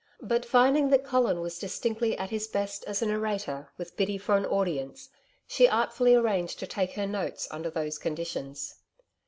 [0.23, 4.35] But, finding that Colin was distinctly at his best as a narrator with Biddy for
[4.35, 5.09] an audience,
[5.45, 8.79] she artfully arranged to take her notes under those conditions.